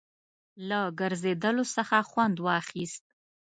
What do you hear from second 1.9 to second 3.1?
خوند واخیست.